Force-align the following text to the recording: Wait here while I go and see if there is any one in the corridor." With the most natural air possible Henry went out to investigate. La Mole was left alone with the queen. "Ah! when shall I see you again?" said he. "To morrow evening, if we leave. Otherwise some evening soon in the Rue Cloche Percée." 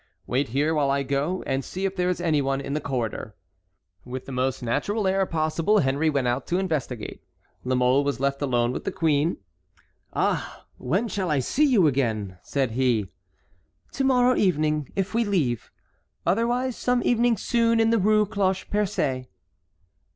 Wait 0.25 0.47
here 0.47 0.73
while 0.73 0.89
I 0.89 1.03
go 1.03 1.43
and 1.45 1.63
see 1.63 1.85
if 1.85 1.95
there 1.95 2.09
is 2.09 2.19
any 2.19 2.41
one 2.41 2.59
in 2.59 2.73
the 2.73 2.81
corridor." 2.81 3.35
With 4.03 4.25
the 4.25 4.31
most 4.31 4.63
natural 4.63 5.05
air 5.07 5.27
possible 5.27 5.77
Henry 5.77 6.09
went 6.09 6.27
out 6.27 6.47
to 6.47 6.57
investigate. 6.57 7.23
La 7.63 7.75
Mole 7.75 8.03
was 8.03 8.19
left 8.19 8.41
alone 8.41 8.71
with 8.71 8.83
the 8.83 8.91
queen. 8.91 9.37
"Ah! 10.11 10.65
when 10.79 11.07
shall 11.07 11.29
I 11.29 11.37
see 11.37 11.65
you 11.65 11.85
again?" 11.85 12.39
said 12.41 12.71
he. 12.71 13.11
"To 13.91 14.03
morrow 14.03 14.35
evening, 14.35 14.89
if 14.95 15.13
we 15.13 15.23
leave. 15.23 15.69
Otherwise 16.25 16.75
some 16.75 17.03
evening 17.05 17.37
soon 17.37 17.79
in 17.79 17.91
the 17.91 17.99
Rue 17.99 18.25
Cloche 18.25 18.65
Percée." 18.71 19.27